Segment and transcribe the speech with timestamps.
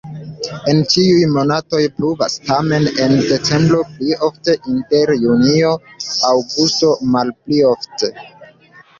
[0.71, 8.11] En ĉiuj monatoj pluvas, tamen en decembro pli ofte, inter junio-aŭgusto malpli ofte.